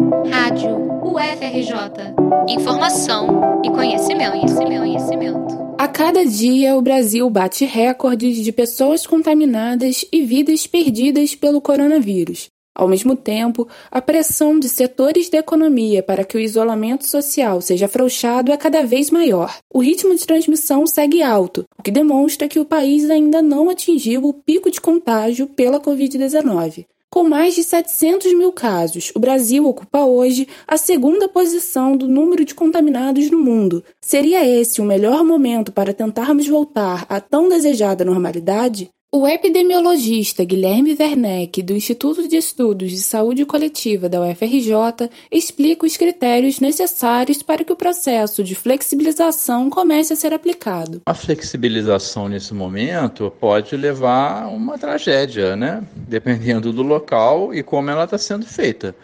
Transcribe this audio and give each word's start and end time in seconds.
Rádio 0.00 0.76
UFRJ. 1.04 2.14
Informação 2.48 3.60
e 3.62 3.68
conhecimento, 3.68 4.30
conhecimento, 4.30 4.80
conhecimento. 4.80 5.74
A 5.78 5.86
cada 5.86 6.24
dia, 6.24 6.74
o 6.74 6.80
Brasil 6.80 7.28
bate 7.28 7.66
recordes 7.66 8.38
de 8.42 8.50
pessoas 8.50 9.06
contaminadas 9.06 10.06
e 10.10 10.22
vidas 10.22 10.66
perdidas 10.66 11.34
pelo 11.34 11.60
coronavírus. 11.60 12.48
Ao 12.74 12.88
mesmo 12.88 13.14
tempo, 13.14 13.68
a 13.90 14.00
pressão 14.00 14.58
de 14.58 14.70
setores 14.70 15.28
da 15.28 15.36
economia 15.36 16.02
para 16.02 16.24
que 16.24 16.36
o 16.36 16.40
isolamento 16.40 17.06
social 17.06 17.60
seja 17.60 17.84
afrouxado 17.84 18.52
é 18.52 18.56
cada 18.56 18.82
vez 18.82 19.10
maior. 19.10 19.54
O 19.70 19.80
ritmo 19.80 20.14
de 20.14 20.26
transmissão 20.26 20.86
segue 20.86 21.22
alto, 21.22 21.64
o 21.78 21.82
que 21.82 21.90
demonstra 21.90 22.48
que 22.48 22.58
o 22.58 22.64
país 22.64 23.10
ainda 23.10 23.42
não 23.42 23.68
atingiu 23.68 24.24
o 24.24 24.32
pico 24.32 24.70
de 24.70 24.80
contágio 24.80 25.46
pela 25.46 25.78
Covid-19. 25.78 26.86
Com 27.12 27.24
mais 27.24 27.56
de 27.56 27.64
700 27.64 28.32
mil 28.34 28.52
casos, 28.52 29.10
o 29.16 29.18
Brasil 29.18 29.66
ocupa 29.66 30.04
hoje 30.04 30.46
a 30.64 30.76
segunda 30.76 31.28
posição 31.28 31.96
do 31.96 32.06
número 32.06 32.44
de 32.44 32.54
contaminados 32.54 33.28
no 33.28 33.36
mundo. 33.36 33.82
Seria 34.00 34.46
esse 34.46 34.80
o 34.80 34.84
melhor 34.84 35.24
momento 35.24 35.72
para 35.72 35.92
tentarmos 35.92 36.46
voltar 36.46 37.06
à 37.08 37.20
tão 37.20 37.48
desejada 37.48 38.04
normalidade? 38.04 38.90
O 39.12 39.26
epidemiologista 39.26 40.44
Guilherme 40.44 40.96
Werneck, 40.96 41.64
do 41.64 41.72
Instituto 41.72 42.28
de 42.28 42.36
Estudos 42.36 42.92
de 42.92 42.98
Saúde 42.98 43.44
Coletiva 43.44 44.08
da 44.08 44.20
UFRJ, 44.20 45.10
explica 45.32 45.84
os 45.84 45.96
critérios 45.96 46.60
necessários 46.60 47.42
para 47.42 47.64
que 47.64 47.72
o 47.72 47.76
processo 47.76 48.44
de 48.44 48.54
flexibilização 48.54 49.68
comece 49.68 50.12
a 50.12 50.16
ser 50.16 50.32
aplicado. 50.32 51.02
A 51.04 51.12
flexibilização 51.12 52.28
nesse 52.28 52.54
momento 52.54 53.32
pode 53.40 53.76
levar 53.76 54.44
a 54.44 54.48
uma 54.48 54.78
tragédia, 54.78 55.56
né? 55.56 55.82
Dependendo 55.96 56.72
do 56.72 56.82
local 56.82 57.52
e 57.52 57.64
como 57.64 57.90
ela 57.90 58.04
está 58.04 58.16
sendo 58.16 58.46
feita. 58.46 58.94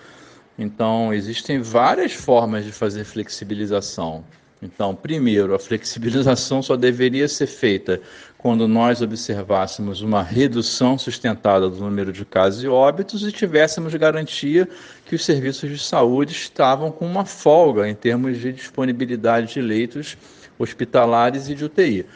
Então, 0.57 1.13
existem 1.13 1.61
várias 1.61 2.13
formas 2.13 2.65
de 2.65 2.71
fazer 2.71 3.03
flexibilização. 3.03 4.23
Então, 4.63 4.95
primeiro, 4.95 5.55
a 5.55 5.59
flexibilização 5.59 6.63
só 6.63 6.77
deveria 6.77 7.29
ser 7.29 7.47
feita 7.47 8.01
quando 8.39 8.67
nós 8.67 9.03
observássemos 9.03 10.01
uma 10.01 10.23
redução 10.23 10.97
sustentada 10.97 11.69
do 11.69 11.77
número 11.77 12.13
de 12.13 12.25
casos 12.25 12.63
e 12.63 12.69
óbitos 12.69 13.23
e 13.23 13.33
tivéssemos 13.33 13.95
garantia 13.95 14.69
que 15.05 15.15
os 15.15 15.25
serviços 15.25 15.69
de 15.69 15.79
saúde 15.79 16.33
estavam 16.33 16.91
com 16.91 17.07
uma 17.07 17.25
folga 17.25 17.89
em 17.89 17.95
termos 17.95 18.39
de 18.39 18.53
disponibilidade 18.53 19.53
de 19.53 19.61
leitos 19.61 20.17
hospitalares 20.59 21.49
e 21.49 21.55
de 21.55 21.65
UTI. 21.65 22.07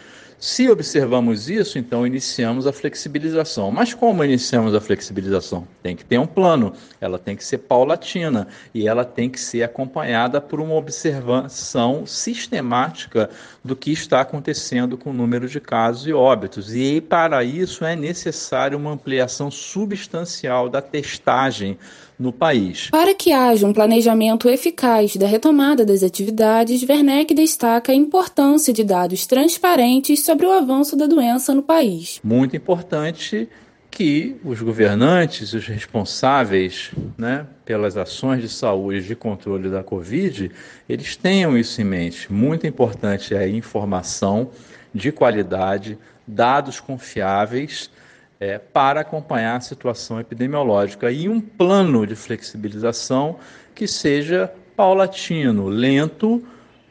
Se 0.40 0.70
observamos 0.70 1.50
isso, 1.50 1.78
então 1.78 2.06
iniciamos 2.06 2.66
a 2.66 2.72
flexibilização. 2.72 3.70
Mas 3.70 3.92
como 3.92 4.24
iniciamos 4.24 4.74
a 4.74 4.80
flexibilização? 4.80 5.68
Tem 5.82 5.94
que 5.94 6.02
ter 6.02 6.18
um 6.18 6.26
plano, 6.26 6.72
ela 6.98 7.18
tem 7.18 7.36
que 7.36 7.44
ser 7.44 7.58
paulatina 7.58 8.48
e 8.72 8.88
ela 8.88 9.04
tem 9.04 9.28
que 9.28 9.38
ser 9.38 9.62
acompanhada 9.62 10.40
por 10.40 10.58
uma 10.58 10.74
observação 10.76 12.06
sistemática 12.06 13.28
do 13.62 13.76
que 13.76 13.92
está 13.92 14.22
acontecendo 14.22 14.96
com 14.96 15.10
o 15.10 15.12
número 15.12 15.46
de 15.46 15.60
casos 15.60 16.06
e 16.06 16.12
óbitos. 16.14 16.74
E 16.74 17.02
para 17.02 17.44
isso 17.44 17.84
é 17.84 17.94
necessário 17.94 18.78
uma 18.78 18.92
ampliação 18.92 19.50
substancial 19.50 20.70
da 20.70 20.80
testagem 20.80 21.76
no 22.20 22.32
país. 22.32 22.90
Para 22.90 23.14
que 23.14 23.32
haja 23.32 23.66
um 23.66 23.72
planejamento 23.72 24.48
eficaz 24.50 25.16
da 25.16 25.26
retomada 25.26 25.86
das 25.86 26.02
atividades, 26.02 26.82
Werneck 26.82 27.32
destaca 27.32 27.92
a 27.92 27.94
importância 27.94 28.74
de 28.74 28.84
dados 28.84 29.26
transparentes 29.26 30.22
sobre 30.22 30.44
o 30.44 30.52
avanço 30.52 30.94
da 30.96 31.06
doença 31.06 31.54
no 31.54 31.62
país. 31.62 32.20
Muito 32.22 32.54
importante 32.54 33.48
que 33.90 34.36
os 34.44 34.60
governantes, 34.60 35.54
os 35.54 35.66
responsáveis 35.66 36.90
né, 37.16 37.46
pelas 37.64 37.96
ações 37.96 38.42
de 38.42 38.48
saúde 38.48 38.98
e 38.98 39.02
de 39.02 39.16
controle 39.16 39.70
da 39.70 39.82
Covid, 39.82 40.50
eles 40.88 41.16
tenham 41.16 41.56
isso 41.56 41.80
em 41.80 41.84
mente. 41.84 42.30
Muito 42.30 42.66
importante 42.66 43.34
é 43.34 43.38
a 43.38 43.48
informação 43.48 44.50
de 44.94 45.10
qualidade, 45.10 45.98
dados 46.26 46.80
confiáveis 46.80 47.90
é, 48.40 48.58
para 48.58 49.02
acompanhar 49.02 49.56
a 49.56 49.60
situação 49.60 50.18
epidemiológica 50.18 51.12
e 51.12 51.28
um 51.28 51.40
plano 51.40 52.06
de 52.06 52.16
flexibilização 52.16 53.36
que 53.74 53.86
seja 53.86 54.50
paulatino, 54.74 55.68
lento, 55.68 56.42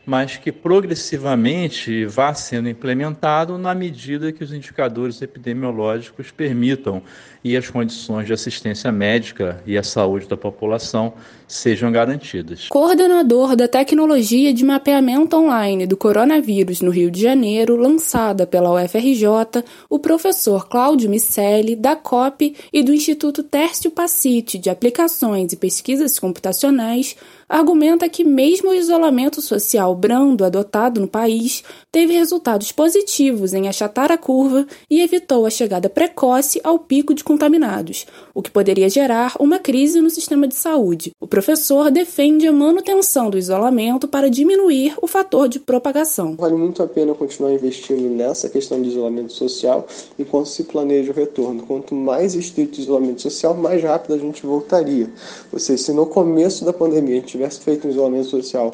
mas 0.09 0.37
que 0.37 0.51
progressivamente 0.51 2.03
vá 2.03 2.33
sendo 2.33 2.67
implementado 2.67 3.59
na 3.59 3.75
medida 3.75 4.31
que 4.31 4.43
os 4.43 4.51
indicadores 4.51 5.21
epidemiológicos 5.21 6.31
permitam 6.31 7.03
e 7.43 7.55
as 7.55 7.69
condições 7.69 8.25
de 8.25 8.33
assistência 8.33 8.91
médica 8.91 9.61
e 9.67 9.77
a 9.77 9.83
saúde 9.83 10.27
da 10.27 10.35
população 10.35 11.13
sejam 11.47 11.91
garantidas. 11.91 12.67
Coordenador 12.69 13.55
da 13.55 13.67
tecnologia 13.67 14.51
de 14.51 14.65
mapeamento 14.65 15.37
online 15.37 15.85
do 15.85 15.95
coronavírus 15.95 16.81
no 16.81 16.89
Rio 16.89 17.11
de 17.11 17.21
Janeiro, 17.21 17.75
lançada 17.75 18.47
pela 18.47 18.83
UFRJ, 18.83 19.63
o 19.87 19.99
professor 19.99 20.67
Cláudio 20.67 21.07
Micelli, 21.07 21.75
da 21.75 21.95
COP 21.95 22.55
e 22.73 22.81
do 22.81 22.91
Instituto 22.91 23.43
Tércio 23.43 23.91
Pacite 23.91 24.57
de 24.57 24.71
Aplicações 24.71 25.53
e 25.53 25.57
Pesquisas 25.57 26.17
Computacionais, 26.17 27.15
argumenta 27.49 28.07
que 28.07 28.23
mesmo 28.23 28.69
o 28.69 28.73
isolamento 28.73 29.41
social 29.41 29.95
brando 29.95 30.45
adotado 30.45 31.01
no 31.01 31.07
país 31.07 31.63
teve 31.91 32.13
resultados 32.13 32.71
positivos 32.71 33.55
em 33.55 33.67
achatar 33.67 34.11
a 34.11 34.17
curva 34.17 34.67
e 34.87 35.01
evitou 35.01 35.47
a 35.47 35.49
chegada 35.49 35.89
precoce 35.89 36.61
ao 36.63 36.77
pico 36.77 37.13
de 37.15 37.23
contaminados, 37.23 38.05
o 38.35 38.43
que 38.43 38.51
poderia 38.51 38.87
gerar 38.87 39.33
uma 39.39 39.57
crise 39.57 39.99
no 39.99 40.09
sistema 40.11 40.47
de 40.47 40.53
saúde. 40.53 41.11
O 41.19 41.27
professor 41.27 41.89
defende 41.89 42.47
a 42.47 42.53
manutenção 42.53 43.29
do 43.29 43.37
isolamento 43.37 44.07
para 44.07 44.29
diminuir 44.29 44.93
o 45.01 45.07
fator 45.07 45.49
de 45.49 45.59
propagação. 45.59 46.35
Vale 46.35 46.55
muito 46.55 46.83
a 46.83 46.87
pena 46.87 47.15
continuar 47.15 47.51
investindo 47.53 48.07
nessa 48.09 48.47
questão 48.47 48.79
do 48.79 48.87
isolamento 48.87 49.33
social 49.33 49.87
enquanto 50.19 50.47
se 50.47 50.65
planeja 50.65 51.11
o 51.11 51.15
retorno. 51.15 51.63
Quanto 51.63 51.95
mais 51.95 52.35
estrito 52.35 52.77
o 52.77 52.81
isolamento 52.81 53.23
social, 53.23 53.55
mais 53.55 53.81
rápido 53.81 54.13
a 54.13 54.17
gente 54.17 54.45
voltaria. 54.45 55.09
Ou 55.51 55.57
seja, 55.57 55.83
se 55.83 55.93
no 55.93 56.05
começo 56.05 56.63
da 56.63 56.73
pandemia 56.73 57.15
a 57.15 57.19
gente 57.19 57.38
tivesse 57.39 57.61
feito 57.61 57.87
um 57.87 57.91
isolamento 57.91 58.25
social 58.25 58.71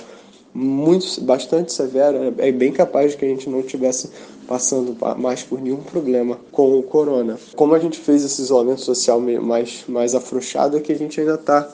muito, 0.54 1.20
bastante 1.22 1.74
severo, 1.74 2.34
é 2.38 2.52
bem 2.52 2.72
capaz 2.72 3.12
de 3.12 3.18
que 3.18 3.26
a 3.26 3.28
gente 3.28 3.50
não 3.50 3.62
tivesse 3.62 4.10
passando 4.48 4.96
mais 5.18 5.44
por 5.44 5.62
nenhum 5.62 5.84
problema 5.84 6.40
com 6.50 6.80
o 6.80 6.84
corona. 6.84 7.38
Como 7.56 7.76
a 7.76 7.80
gente 7.80 8.00
fez 8.00 8.24
esse 8.24 8.42
isolamento 8.42 8.80
social 8.80 9.20
mais, 9.20 9.84
mais 9.86 10.16
afrouxado, 10.16 10.78
é 10.78 10.80
que 10.80 10.94
a 10.94 10.98
gente 10.98 11.20
ainda 11.20 11.34
está, 11.34 11.68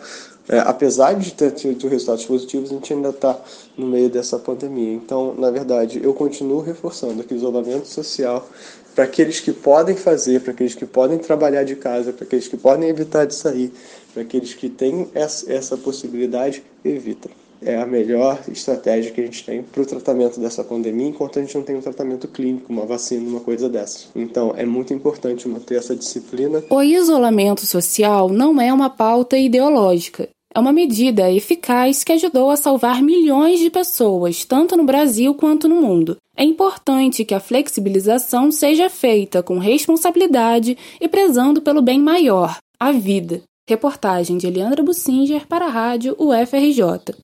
é, 0.50 0.60
apesar 0.60 1.14
de 1.14 1.34
ter 1.34 1.52
tido 1.52 1.88
resultados 1.88 2.26
positivos, 2.26 2.72
a 2.72 2.74
gente 2.74 2.94
ainda 2.94 3.10
está 3.10 3.40
no 3.78 3.88
meio 3.88 4.10
dessa 4.10 4.40
pandemia. 4.40 4.94
Então, 4.94 5.34
na 5.36 5.52
verdade, 5.52 6.02
eu 6.04 6.14
continuo 6.14 6.62
reforçando 6.62 7.24
que 7.24 7.34
o 7.34 7.38
isolamento 7.38 7.88
social, 7.88 8.48
para 8.96 9.06
aqueles 9.06 9.40
que 9.40 9.54
podem 9.54 9.96
fazer, 9.96 10.42
para 10.42 10.52
aqueles 10.52 10.76
que 10.76 10.86
podem 10.86 11.18
trabalhar 11.18 11.64
de 11.64 11.76
casa, 11.76 12.12
para 12.12 12.26
aqueles 12.26 12.48
que 12.48 12.58
podem 12.58 12.90
evitar 12.90 13.26
de 13.26 13.36
sair, 13.36 13.72
para 14.14 14.24
aqueles 14.24 14.54
que 14.54 14.68
têm 14.70 15.10
essa, 15.14 15.78
possibilidade, 15.78 16.64
evitem 16.84 17.32
é 17.62 17.78
a 17.78 17.86
melhor 17.86 18.42
estratégia 18.48 19.12
que 19.12 19.22
a 19.22 19.26
gente 19.26 19.46
tem 19.46 19.62
para 19.62 19.82
o 19.82 19.86
tratamento 19.86 20.40
dessa 20.40 20.64
pandemia, 20.64 21.08
enquanto 21.08 21.40
a 21.40 21.42
gente 21.42 21.56
não 21.56 21.64
tem 21.64 21.76
um 21.76 21.82
tratamento 21.82 22.28
clínico, 22.28 22.72
uma 22.72 22.86
vacina, 22.86 23.30
uma 23.30 23.40
coisa 23.40 23.70
dessa. 23.70 24.08
Então, 24.16 24.54
é 24.58 24.66
muito 24.66 24.94
importante 24.94 25.48
manter 25.48 25.76
essa 25.76 25.96
disciplina. 25.96 26.64
O 26.70 26.82
isolamento 26.82 27.66
social 27.66 28.30
não 28.30 28.60
é 28.60 28.74
uma 28.74 28.90
pauta 28.90 29.38
ideológica. 29.38 30.28
É 30.54 30.60
uma 30.60 30.74
medida 30.74 31.32
eficaz 31.32 32.04
que 32.04 32.12
ajudou 32.12 32.50
a 32.50 32.58
salvar 32.58 33.02
milhões 33.02 33.60
de 33.60 33.70
pessoas, 33.70 34.44
tanto 34.44 34.76
no 34.76 34.84
Brasil 34.84 35.34
quanto 35.34 35.70
no 35.70 35.76
mundo. 35.76 36.18
É 36.36 36.44
importante 36.44 37.24
que 37.24 37.34
a 37.34 37.40
flexibilização 37.40 38.52
seja 38.52 38.90
feita 38.90 39.42
com 39.42 39.60
responsabilidade 39.60 40.78
e 41.00 41.08
prezando 41.08 41.62
pelo 41.62 41.82
bem 41.82 42.00
maior, 42.00 42.58
a 42.78 42.92
vida. 42.92 43.42
Reportagem 43.70 44.38
de 44.38 44.48
Eliandra 44.48 44.84
Bussinger 44.84 45.48
para 45.48 45.66
a 45.66 45.70
Rádio 45.70 46.18
UFRJ. 46.20 47.16